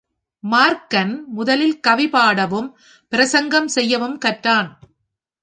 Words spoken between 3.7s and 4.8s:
செய்யவும் கற்றான்.